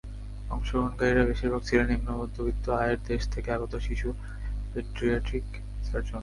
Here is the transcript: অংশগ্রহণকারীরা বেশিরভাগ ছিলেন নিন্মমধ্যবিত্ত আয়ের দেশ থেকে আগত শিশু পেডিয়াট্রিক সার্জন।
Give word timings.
অংশগ্রহণকারীরা 0.49 1.23
বেশিরভাগ 1.25 1.61
ছিলেন 1.63 1.87
নিন্মমধ্যবিত্ত 1.91 2.65
আয়ের 2.81 2.99
দেশ 3.09 3.21
থেকে 3.33 3.49
আগত 3.51 3.73
শিশু 3.87 4.09
পেডিয়াট্রিক 4.71 5.47
সার্জন। 5.87 6.19